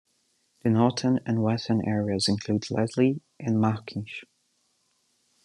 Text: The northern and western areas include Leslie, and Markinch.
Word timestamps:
The 0.63 0.71
northern 0.71 1.19
and 1.27 1.43
western 1.43 1.87
areas 1.87 2.27
include 2.27 2.71
Leslie, 2.71 3.21
and 3.39 3.57
Markinch. 3.57 4.23